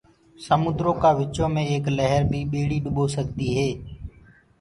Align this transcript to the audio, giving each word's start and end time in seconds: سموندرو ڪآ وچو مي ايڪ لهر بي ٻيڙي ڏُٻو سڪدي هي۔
سموندرو 0.45 0.91
ڪآ 1.01 1.11
وچو 1.19 1.45
مي 1.53 1.63
ايڪ 1.71 1.85
لهر 1.97 2.21
بي 2.31 2.41
ٻيڙي 2.51 2.77
ڏُٻو 2.85 3.03
سڪدي 3.15 3.49
هي۔ 3.57 3.69